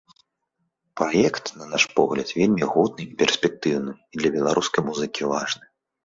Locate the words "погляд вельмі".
1.99-2.63